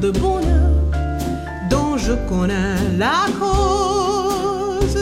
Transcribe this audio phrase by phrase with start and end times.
[0.00, 0.70] de bonheur
[1.68, 4.98] dont je connais la cause.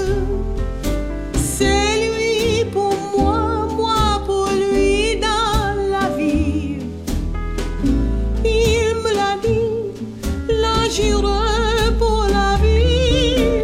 [1.35, 6.79] C'est lui pour moi, moi pour lui dans la vie.
[8.45, 9.71] Il me l'a dit,
[10.91, 13.63] j'irai pour la vie.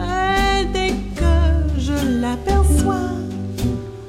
[0.00, 1.34] Et dès que
[1.78, 3.10] je l'aperçois,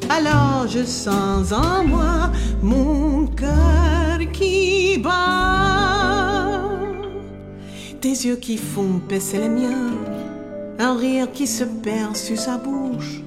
[0.09, 3.81] alors je sens en moi mon cœur
[8.02, 9.92] Des yeux qui font baisser les miens,
[10.80, 13.22] un rire qui se perd sur sa bouche.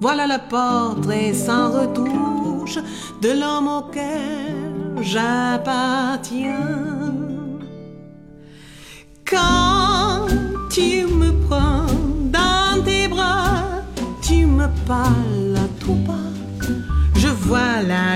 [0.00, 2.78] Voilà le portrait sans retouche
[3.20, 6.54] de l'homme auquel j'appartiens.
[9.30, 10.28] Quand
[10.70, 11.84] tu me prends
[12.32, 13.82] dans tes bras,
[14.22, 16.32] tu me parles à tout bas,
[17.16, 18.15] je vois la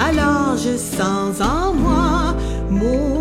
[0.00, 2.36] alors je sens en moi
[2.70, 3.13] mon